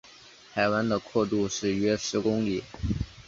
[0.51, 2.63] 海湾的阔度是约十公里。